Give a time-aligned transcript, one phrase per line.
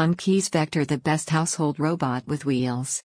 [0.00, 3.02] Anki's Vector the best household robot with wheels.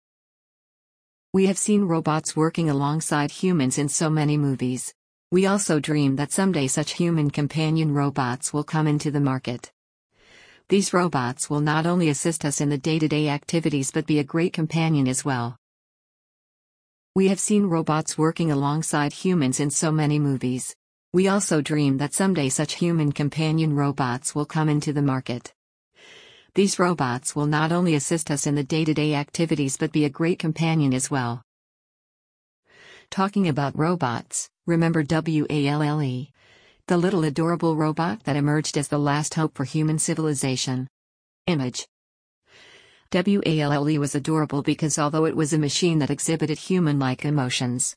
[1.34, 4.94] We have seen robots working alongside humans in so many movies.
[5.32, 9.72] We also dream that someday such human companion robots will come into the market.
[10.70, 14.20] These robots will not only assist us in the day to day activities but be
[14.20, 15.58] a great companion as well.
[17.16, 20.76] We have seen robots working alongside humans in so many movies.
[21.12, 25.56] We also dream that someday such human companion robots will come into the market.
[26.56, 30.06] These robots will not only assist us in the day to day activities but be
[30.06, 31.42] a great companion as well.
[33.10, 36.32] Talking about robots, remember WALL-E?
[36.88, 40.88] The little adorable robot that emerged as the last hope for human civilization.
[41.48, 41.88] Image
[43.12, 47.96] WALL-E was adorable because although it was a machine that exhibited human like emotions.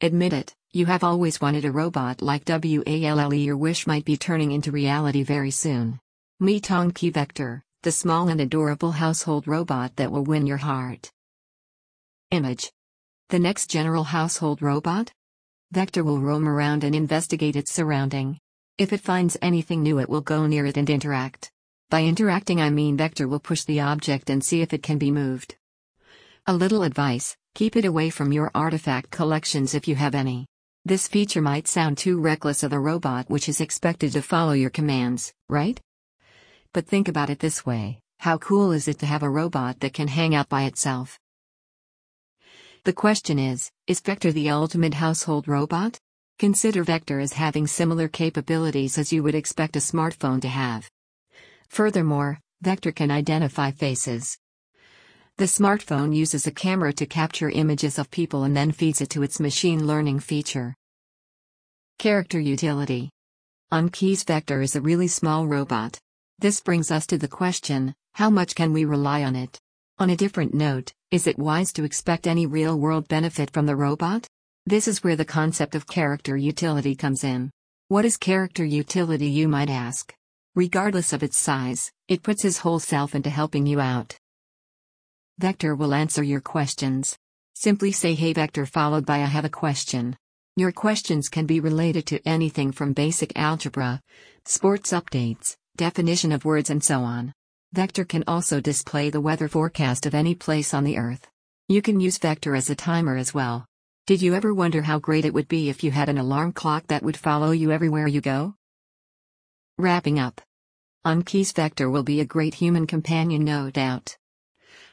[0.00, 3.44] Admit it, you have always wanted a robot like WALL-E.
[3.44, 6.00] Your wish might be turning into reality very soon.
[6.42, 11.12] Meet Anki Vector, the small and adorable household robot that will win your heart.
[12.32, 12.72] Image.
[13.28, 15.12] The next general household robot?
[15.70, 18.40] Vector will roam around and investigate its surrounding.
[18.76, 21.52] If it finds anything new, it will go near it and interact.
[21.90, 25.12] By interacting, I mean Vector will push the object and see if it can be
[25.12, 25.54] moved.
[26.48, 30.46] A little advice keep it away from your artifact collections if you have any.
[30.84, 34.70] This feature might sound too reckless of a robot which is expected to follow your
[34.70, 35.80] commands, right?
[36.72, 39.94] But think about it this way how cool is it to have a robot that
[39.94, 41.18] can hang out by itself?
[42.84, 45.98] The question is Is Vector the ultimate household robot?
[46.38, 50.88] Consider Vector as having similar capabilities as you would expect a smartphone to have.
[51.68, 54.38] Furthermore, Vector can identify faces.
[55.36, 59.22] The smartphone uses a camera to capture images of people and then feeds it to
[59.22, 60.74] its machine learning feature.
[61.98, 63.10] Character Utility
[63.72, 65.98] Anki's Vector is a really small robot.
[66.42, 69.60] This brings us to the question how much can we rely on it?
[70.00, 73.76] On a different note, is it wise to expect any real world benefit from the
[73.76, 74.26] robot?
[74.66, 77.52] This is where the concept of character utility comes in.
[77.86, 80.12] What is character utility, you might ask?
[80.56, 84.16] Regardless of its size, it puts his whole self into helping you out.
[85.38, 87.16] Vector will answer your questions.
[87.54, 90.16] Simply say Hey Vector followed by I have a question.
[90.56, 94.00] Your questions can be related to anything from basic algebra,
[94.44, 97.32] sports updates, definition of words and so on.
[97.72, 101.26] Vector can also display the weather forecast of any place on the Earth.
[101.68, 103.66] You can use Vector as a timer as well.
[104.06, 106.88] Did you ever wonder how great it would be if you had an alarm clock
[106.88, 108.54] that would follow you everywhere you go?
[109.78, 110.40] Wrapping up.
[111.04, 114.16] Anki's Vector will be a great human companion, no doubt.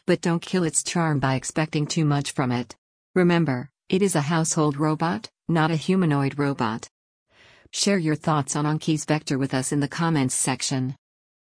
[0.05, 2.75] But don't kill its charm by expecting too much from it.
[3.13, 6.89] Remember, it is a household robot, not a humanoid robot.
[7.71, 10.95] Share your thoughts on Anki's Vector with us in the comments section.